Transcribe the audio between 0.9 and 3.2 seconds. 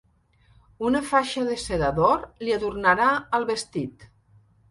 faixa de seda d'or li adornarà